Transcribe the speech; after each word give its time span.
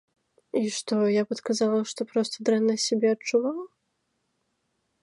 І 0.59 0.71
што, 0.77 0.95
я 1.19 1.23
б 1.27 1.35
адказала, 1.39 1.79
што 1.91 2.09
проста 2.15 2.35
дрэнна 2.51 2.75
сябе 2.87 3.07
адчувала? 3.19 3.57